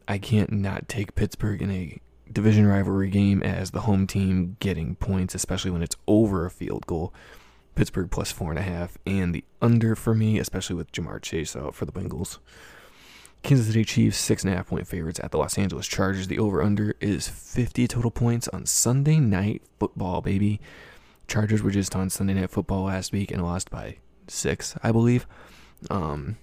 I 0.09 0.17
can't 0.17 0.51
not 0.51 0.89
take 0.89 1.15
Pittsburgh 1.15 1.61
in 1.61 1.71
a 1.71 2.01
division 2.33 2.67
rivalry 2.67 3.11
game 3.11 3.43
as 3.43 3.71
the 3.71 3.83
home 3.83 4.07
team 4.07 4.57
getting 4.59 4.97
points, 4.97 5.35
especially 5.35 5.71
when 5.71 5.83
it's 5.83 5.97
over 6.07 6.47
a 6.47 6.51
field 6.51 6.87
goal. 6.87 7.13
Pittsburgh 7.75 8.11
plus 8.11 8.33
four 8.33 8.51
and 8.51 8.59
a 8.59 8.63
half, 8.63 8.99
and 9.07 9.35
the 9.35 9.45
under 9.63 9.95
for 9.95 10.15
me, 10.15 10.39
especially 10.39 10.75
with 10.75 10.91
Ja'Marr 10.91 11.23
Chase 11.23 11.55
out 11.55 11.75
for 11.75 11.85
the 11.85 11.93
Bengals. 11.93 12.39
Kansas 13.43 13.69
City 13.69 13.85
Chiefs, 13.85 14.19
six 14.19 14.43
and 14.43 14.53
a 14.53 14.57
half 14.57 14.67
point 14.67 14.89
favorites 14.89 15.21
at 15.23 15.31
the 15.31 15.39
Los 15.39 15.59
Angeles 15.59 15.87
Chargers. 15.87 16.27
The 16.27 16.41
over 16.41 16.61
under 16.63 16.97
is 17.01 17.29
50 17.29 17.87
total 17.87 18.11
points 18.11 18.49
on 18.49 18.67
Sunday 18.67 19.19
night 19.19 19.63
football, 19.79 20.21
baby. 20.23 20.61
Chargers 21.29 21.63
were 21.63 21.71
just 21.71 21.95
on 21.95 22.11
Sunday 22.11 22.35
night 22.35 22.51
football 22.51 22.85
last 22.85 23.13
week 23.13 23.31
and 23.31 23.45
lost 23.45 23.71
by 23.71 23.99
six, 24.27 24.75
I 24.83 24.91
believe. 24.91 25.27
Um, 25.89 26.37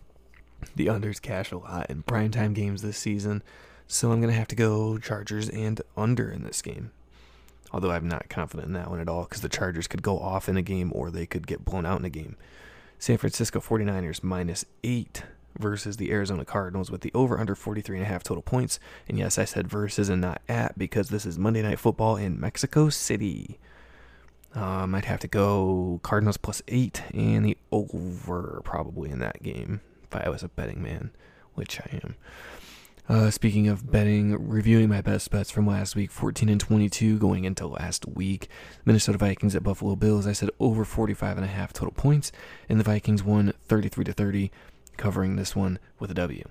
the 0.75 0.87
unders 0.87 1.21
cash 1.21 1.51
a 1.51 1.57
lot 1.57 1.89
in 1.89 2.03
primetime 2.03 2.53
games 2.53 2.81
this 2.81 2.97
season, 2.97 3.43
so 3.87 4.11
I'm 4.11 4.19
going 4.19 4.31
to 4.31 4.37
have 4.37 4.47
to 4.49 4.55
go 4.55 4.97
Chargers 4.97 5.49
and 5.49 5.81
under 5.95 6.29
in 6.29 6.43
this 6.43 6.61
game. 6.61 6.91
Although 7.71 7.91
I'm 7.91 8.07
not 8.07 8.29
confident 8.29 8.67
in 8.67 8.73
that 8.73 8.89
one 8.89 8.99
at 8.99 9.09
all 9.09 9.23
because 9.23 9.41
the 9.41 9.49
Chargers 9.49 9.87
could 9.87 10.01
go 10.01 10.17
off 10.19 10.47
in 10.47 10.57
a 10.57 10.61
game 10.61 10.91
or 10.95 11.11
they 11.11 11.25
could 11.25 11.47
get 11.47 11.65
blown 11.65 11.85
out 11.85 11.99
in 11.99 12.05
a 12.05 12.09
game. 12.09 12.37
San 12.99 13.17
Francisco 13.17 13.59
49ers 13.59 14.23
minus 14.23 14.65
8 14.83 15.23
versus 15.57 15.97
the 15.97 16.11
Arizona 16.11 16.45
Cardinals 16.45 16.91
with 16.91 17.01
the 17.01 17.11
over 17.13 17.39
under 17.39 17.55
43 17.55 17.97
and 17.97 18.05
a 18.05 18.09
half 18.09 18.23
total 18.23 18.41
points. 18.41 18.79
And 19.07 19.17
yes, 19.17 19.37
I 19.37 19.45
said 19.45 19.67
versus 19.67 20.09
and 20.09 20.21
not 20.21 20.41
at 20.47 20.77
because 20.77 21.09
this 21.09 21.25
is 21.25 21.37
Monday 21.37 21.61
Night 21.61 21.79
Football 21.79 22.15
in 22.17 22.39
Mexico 22.39 22.89
City. 22.89 23.59
Um, 24.53 24.63
I 24.63 24.85
might 24.85 25.05
have 25.05 25.19
to 25.19 25.27
go 25.27 25.99
Cardinals 26.01 26.37
plus 26.37 26.61
8 26.67 27.03
and 27.13 27.45
the 27.45 27.57
over 27.71 28.61
probably 28.63 29.09
in 29.09 29.19
that 29.19 29.43
game 29.43 29.81
I 30.23 30.29
was 30.29 30.43
a 30.43 30.49
betting 30.49 30.81
man, 30.81 31.11
which 31.53 31.79
I 31.79 31.99
am. 32.03 32.15
Uh, 33.07 33.29
speaking 33.29 33.67
of 33.67 33.91
betting, 33.91 34.47
reviewing 34.47 34.89
my 34.89 34.99
best 34.99 35.29
bets 35.29 35.51
from 35.51 35.67
last 35.67 35.95
week 35.95 36.09
14 36.09 36.49
and 36.49 36.59
22 36.59 37.19
going 37.19 37.45
into 37.45 37.67
last 37.67 38.07
week. 38.07 38.49
Minnesota 38.83 39.19
Vikings 39.19 39.55
at 39.55 39.61
Buffalo 39.61 39.95
Bills. 39.95 40.25
I 40.25 40.33
said 40.33 40.49
over 40.59 40.83
45 40.83 41.37
and 41.37 41.45
a 41.45 41.49
half 41.49 41.71
total 41.71 41.93
points, 41.93 42.31
and 42.67 42.79
the 42.79 42.83
Vikings 42.83 43.23
won 43.23 43.53
33 43.67 44.05
to 44.05 44.13
30, 44.13 44.51
covering 44.97 45.35
this 45.35 45.55
one 45.55 45.77
with 45.99 46.09
a 46.09 46.15
W. 46.15 46.45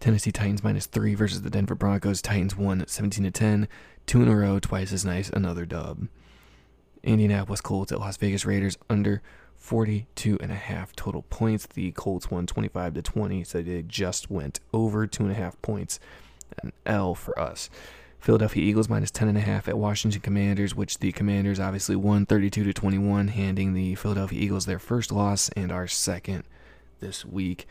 Tennessee 0.00 0.32
Titans 0.32 0.62
minus 0.62 0.86
three 0.86 1.14
versus 1.14 1.42
the 1.42 1.50
Denver 1.50 1.74
Broncos. 1.74 2.20
Titans 2.20 2.56
won 2.56 2.84
17 2.86 3.24
to 3.24 3.30
10, 3.30 3.68
two 4.04 4.22
in 4.22 4.28
a 4.28 4.36
row, 4.36 4.58
twice 4.58 4.92
as 4.92 5.04
nice, 5.04 5.30
another 5.30 5.64
dub. 5.64 6.08
Indianapolis 7.02 7.60
Colts 7.60 7.92
at 7.92 8.00
Las 8.00 8.16
Vegas 8.16 8.44
Raiders 8.44 8.76
under 8.88 9.22
42 9.56 10.38
and 10.40 10.50
a 10.50 10.56
half 10.56 10.94
total 10.96 11.22
points. 11.22 11.66
The 11.66 11.92
Colts 11.92 12.30
won 12.30 12.46
25 12.46 12.94
to 12.94 13.02
20, 13.02 13.44
so 13.44 13.62
they 13.62 13.82
just 13.82 14.30
went 14.30 14.60
over 14.72 15.06
two 15.06 15.24
and 15.24 15.32
a 15.32 15.36
half 15.36 15.60
points. 15.62 16.00
An 16.62 16.72
L 16.86 17.14
for 17.14 17.38
us. 17.38 17.70
Philadelphia 18.18 18.62
Eagles 18.62 18.88
minus 18.88 19.10
10 19.10 19.28
and 19.28 19.38
a 19.38 19.42
half 19.42 19.66
at 19.68 19.78
Washington 19.78 20.20
Commanders, 20.20 20.74
which 20.74 20.98
the 20.98 21.12
Commanders 21.12 21.58
obviously 21.58 21.96
won 21.96 22.26
32 22.26 22.64
to 22.64 22.72
21, 22.72 23.28
handing 23.28 23.72
the 23.72 23.94
Philadelphia 23.94 24.40
Eagles 24.40 24.66
their 24.66 24.78
first 24.78 25.10
loss 25.10 25.48
and 25.50 25.72
our 25.72 25.86
second 25.86 26.44
this 27.00 27.24
week. 27.24 27.66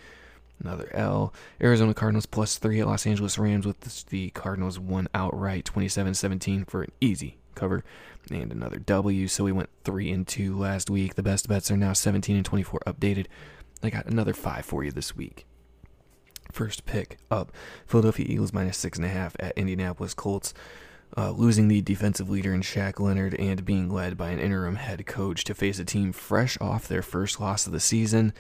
Another 0.60 0.90
L. 0.94 1.34
Arizona 1.62 1.94
Cardinals 1.94 2.26
plus 2.26 2.58
three 2.58 2.82
at 2.82 2.88
Los 2.88 3.06
Angeles 3.06 3.38
Rams, 3.38 3.66
with 3.66 4.06
the 4.08 4.30
Cardinals 4.32 4.80
won 4.80 5.08
outright 5.14 5.66
27 5.66 6.16
17 6.16 6.66
for 6.66 6.82
an 6.82 6.92
easy 7.00 7.38
cover 7.60 7.84
and 8.32 8.52
another 8.52 8.80
W. 8.80 9.28
So 9.28 9.44
we 9.44 9.52
went 9.52 9.70
three 9.84 10.12
and 10.12 10.28
two 10.28 10.58
last 10.58 10.90
week. 10.90 11.16
The 11.16 11.24
best 11.24 11.48
bets 11.48 11.70
are 11.72 11.78
now 11.78 11.94
17 11.94 12.36
and 12.36 12.46
24 12.46 12.82
updated. 12.88 13.28
I 13.84 13.90
got 13.90 14.06
another 14.06 14.34
five 14.34 14.66
for 14.66 14.84
you 14.84 14.92
this 14.92 15.16
week. 15.16 15.46
First 16.52 16.86
pick 16.86 17.18
up 17.30 17.52
Philadelphia 17.86 18.26
Eagles 18.28 18.54
minus 18.54 18.78
six 18.78 18.98
and 18.98 19.06
a 19.06 19.10
half 19.10 19.36
at 19.40 19.58
Indianapolis 19.58 20.14
Colts. 20.14 20.54
Uh, 21.18 21.32
losing 21.32 21.68
the 21.68 21.82
defensive 21.82 22.30
leader 22.30 22.54
in 22.54 22.62
Shaq 22.62 23.00
Leonard 23.00 23.34
and 23.40 23.66
being 23.66 23.90
led 23.90 24.16
by 24.16 24.30
an 24.30 24.40
interim 24.40 24.76
head 24.76 25.08
coach 25.08 25.44
to 25.46 25.56
face 25.56 25.80
a 25.80 25.86
team 25.86 26.12
fresh 26.12 26.56
off 26.62 26.88
their 26.88 27.02
first 27.02 27.40
loss 27.40 27.66
of 27.66 27.74
the 27.74 27.80
season. 27.80 28.32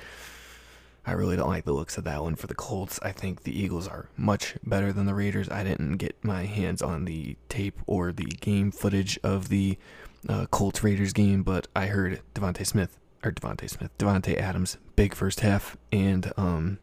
I 1.09 1.13
really 1.13 1.35
don't 1.35 1.49
like 1.49 1.65
the 1.65 1.73
looks 1.73 1.97
of 1.97 2.03
that 2.03 2.21
one 2.21 2.35
for 2.35 2.45
the 2.45 2.53
Colts. 2.53 2.99
I 3.01 3.11
think 3.11 3.41
the 3.41 3.59
Eagles 3.59 3.87
are 3.87 4.09
much 4.15 4.55
better 4.63 4.93
than 4.93 5.07
the 5.07 5.15
Raiders. 5.15 5.49
I 5.49 5.63
didn't 5.63 5.97
get 5.97 6.15
my 6.23 6.45
hands 6.45 6.83
on 6.83 7.05
the 7.05 7.35
tape 7.49 7.79
or 7.87 8.11
the 8.11 8.25
game 8.25 8.69
footage 8.69 9.17
of 9.23 9.49
the 9.49 9.79
uh, 10.27 10.45
Colts 10.51 10.83
Raiders 10.83 11.11
game, 11.11 11.41
but 11.41 11.67
I 11.75 11.87
heard 11.87 12.21
Devonte 12.35 12.63
Smith 12.63 12.99
or 13.23 13.31
Devonte 13.31 13.67
Smith, 13.67 13.89
Davante 13.97 14.37
Adams, 14.37 14.77
big 14.95 15.15
first 15.15 15.39
half, 15.39 15.75
and 15.91 16.31
um, 16.37 16.77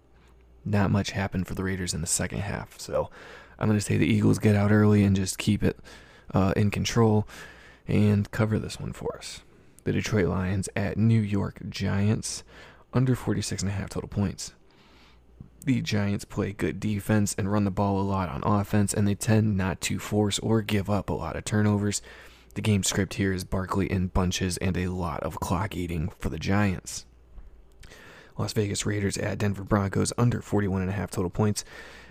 not 0.64 0.90
much 0.90 1.12
happened 1.12 1.47
for 1.47 1.54
the 1.54 1.62
Raiders 1.62 1.95
in 1.95 2.00
the 2.00 2.09
second 2.09 2.40
half. 2.40 2.80
So 2.80 3.09
I'm 3.61 3.68
going 3.68 3.78
to 3.78 3.85
say 3.85 3.97
the 3.97 4.12
Eagles 4.12 4.40
get 4.40 4.56
out 4.56 4.73
early 4.73 5.04
and 5.04 5.14
just 5.14 5.38
keep 5.38 5.62
it 5.62 5.78
uh, 6.35 6.52
in 6.56 6.73
control 6.73 7.28
and 7.87 8.28
cover 8.33 8.59
this 8.59 8.80
one 8.80 8.92
for 8.92 9.16
us. 9.16 9.42
The 9.85 9.92
Detroit 9.92 10.26
Lions 10.26 10.68
at 10.75 10.99
New 10.99 11.21
York 11.21 11.61
Giants, 11.68 12.42
under 12.96 13.14
46.5 13.14 13.88
total 13.90 14.08
points. 14.08 14.54
The 15.64 15.82
Giants 15.82 16.24
play 16.24 16.52
good 16.52 16.80
defense 16.80 17.34
and 17.36 17.50
run 17.50 17.64
the 17.64 17.70
ball 17.70 18.00
a 18.00 18.02
lot 18.02 18.28
on 18.28 18.42
offense, 18.44 18.94
and 18.94 19.06
they 19.06 19.14
tend 19.14 19.56
not 19.56 19.80
to 19.82 19.98
force 19.98 20.38
or 20.38 20.62
give 20.62 20.88
up 20.88 21.10
a 21.10 21.14
lot 21.14 21.36
of 21.36 21.44
turnovers. 21.44 22.00
The 22.54 22.62
game 22.62 22.82
script 22.82 23.14
here 23.14 23.32
is 23.32 23.44
Barkley 23.44 23.90
in 23.90 24.06
bunches 24.06 24.56
and 24.58 24.76
a 24.76 24.88
lot 24.88 25.22
of 25.22 25.40
clock 25.40 25.76
eating 25.76 26.10
for 26.18 26.28
the 26.30 26.38
Giants. 26.38 27.04
Las 28.38 28.52
Vegas 28.52 28.86
Raiders 28.86 29.18
at 29.18 29.38
Denver 29.38 29.64
Broncos 29.64 30.12
under 30.16 30.40
41.5 30.40 31.10
total 31.10 31.30
points. 31.30 31.64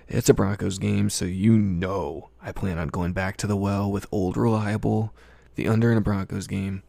It's 0.08 0.30
a 0.30 0.34
Broncos 0.34 0.78
game, 0.78 1.10
so 1.10 1.26
you 1.26 1.58
know 1.58 2.30
I 2.42 2.52
plan 2.52 2.78
on 2.78 2.90
going 2.90 3.14
back 3.14 3.38
to 3.38 3.48
the 3.48 3.56
well 3.56 3.92
with 3.92 4.06
old 4.12 4.38
reliable. 4.38 5.14
The 5.56 5.68
under 5.68 5.92
in 5.92 5.98
a 5.98 6.02
Broncos 6.02 6.46
game, 6.48 6.84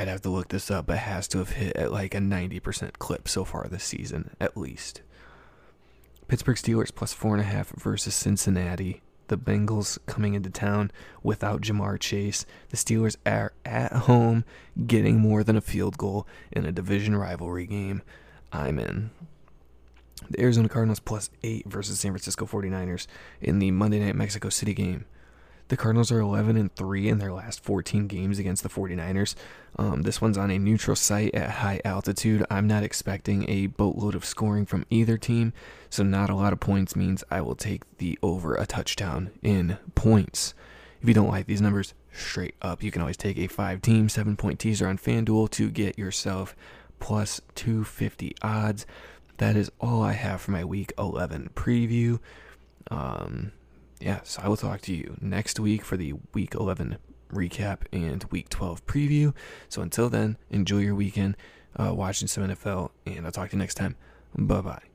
I'd 0.00 0.08
have 0.08 0.22
to 0.22 0.30
look 0.30 0.48
this 0.48 0.70
up, 0.70 0.86
but 0.86 0.96
has 0.96 1.28
to 1.28 1.38
have 1.38 1.50
hit 1.50 1.76
at 1.76 1.92
like 1.92 2.14
a 2.14 2.18
90% 2.20 2.94
clip 2.94 3.28
so 3.28 3.44
far 3.44 3.68
this 3.68 3.84
season, 3.84 4.30
at 4.40 4.56
least. 4.56 5.02
Pittsburgh 6.26 6.56
Steelers 6.56 6.94
plus 6.94 7.14
4.5 7.14 7.78
versus 7.78 8.14
Cincinnati. 8.14 9.02
The 9.28 9.36
Bengals 9.36 9.98
coming 10.06 10.32
into 10.32 10.48
town 10.48 10.90
without 11.22 11.60
Ja'Marr 11.60 12.00
Chase. 12.00 12.46
The 12.70 12.78
Steelers 12.78 13.16
are 13.26 13.52
at 13.66 13.92
home 13.92 14.46
getting 14.86 15.20
more 15.20 15.44
than 15.44 15.56
a 15.56 15.60
field 15.60 15.98
goal 15.98 16.26
in 16.50 16.64
a 16.64 16.72
division 16.72 17.14
rivalry 17.14 17.66
game. 17.66 18.00
I'm 18.54 18.78
in. 18.78 19.10
The 20.30 20.40
Arizona 20.40 20.70
Cardinals 20.70 21.00
plus 21.00 21.28
8 21.42 21.66
versus 21.66 22.00
San 22.00 22.12
Francisco 22.12 22.46
49ers 22.46 23.06
in 23.42 23.58
the 23.58 23.70
Monday 23.70 23.98
Night 23.98 24.16
Mexico 24.16 24.48
City 24.48 24.72
game. 24.72 25.04
The 25.70 25.76
Cardinals 25.76 26.10
are 26.10 26.18
11 26.18 26.56
and 26.56 26.74
3 26.74 27.08
in 27.08 27.18
their 27.18 27.32
last 27.32 27.62
14 27.62 28.08
games 28.08 28.40
against 28.40 28.64
the 28.64 28.68
49ers. 28.68 29.36
Um, 29.78 30.02
this 30.02 30.20
one's 30.20 30.36
on 30.36 30.50
a 30.50 30.58
neutral 30.58 30.96
site 30.96 31.32
at 31.32 31.48
high 31.48 31.80
altitude. 31.84 32.44
I'm 32.50 32.66
not 32.66 32.82
expecting 32.82 33.48
a 33.48 33.68
boatload 33.68 34.16
of 34.16 34.24
scoring 34.24 34.66
from 34.66 34.84
either 34.90 35.16
team, 35.16 35.52
so 35.88 36.02
not 36.02 36.28
a 36.28 36.34
lot 36.34 36.52
of 36.52 36.58
points 36.58 36.96
means 36.96 37.22
I 37.30 37.40
will 37.42 37.54
take 37.54 37.82
the 37.98 38.18
over 38.20 38.56
a 38.56 38.66
touchdown 38.66 39.30
in 39.44 39.78
points. 39.94 40.54
If 41.00 41.06
you 41.06 41.14
don't 41.14 41.30
like 41.30 41.46
these 41.46 41.60
numbers, 41.62 41.94
straight 42.12 42.56
up, 42.60 42.82
you 42.82 42.90
can 42.90 43.00
always 43.00 43.16
take 43.16 43.38
a 43.38 43.46
five 43.46 43.80
team, 43.80 44.08
seven 44.08 44.36
point 44.36 44.58
teaser 44.58 44.88
on 44.88 44.98
FanDuel 44.98 45.50
to 45.50 45.70
get 45.70 45.96
yourself 45.96 46.56
plus 46.98 47.40
250 47.54 48.34
odds. 48.42 48.86
That 49.36 49.54
is 49.54 49.70
all 49.80 50.02
I 50.02 50.14
have 50.14 50.40
for 50.40 50.50
my 50.50 50.64
week 50.64 50.92
11 50.98 51.50
preview. 51.54 52.18
Um, 52.90 53.52
yeah, 54.00 54.20
so 54.24 54.42
I 54.42 54.48
will 54.48 54.56
talk 54.56 54.80
to 54.82 54.94
you 54.94 55.16
next 55.20 55.60
week 55.60 55.84
for 55.84 55.96
the 55.96 56.14
week 56.34 56.54
11 56.54 56.96
recap 57.32 57.82
and 57.92 58.24
week 58.30 58.48
12 58.48 58.84
preview. 58.86 59.34
So 59.68 59.82
until 59.82 60.08
then, 60.08 60.36
enjoy 60.50 60.78
your 60.78 60.94
weekend 60.94 61.36
uh, 61.76 61.94
watching 61.94 62.28
some 62.28 62.44
NFL, 62.44 62.90
and 63.06 63.26
I'll 63.26 63.32
talk 63.32 63.50
to 63.50 63.56
you 63.56 63.60
next 63.60 63.74
time. 63.74 63.96
Bye 64.34 64.60
bye. 64.60 64.89